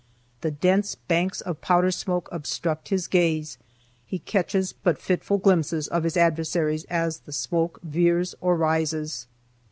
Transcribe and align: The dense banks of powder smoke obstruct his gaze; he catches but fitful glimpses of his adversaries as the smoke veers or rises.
The 0.41 0.49
dense 0.49 0.95
banks 0.95 1.41
of 1.41 1.61
powder 1.61 1.91
smoke 1.91 2.27
obstruct 2.31 2.87
his 2.89 3.05
gaze; 3.05 3.59
he 4.03 4.17
catches 4.17 4.73
but 4.73 4.97
fitful 4.97 5.37
glimpses 5.37 5.87
of 5.87 6.05
his 6.05 6.17
adversaries 6.17 6.85
as 6.85 7.19
the 7.19 7.31
smoke 7.31 7.79
veers 7.83 8.33
or 8.41 8.55
rises. 8.57 9.27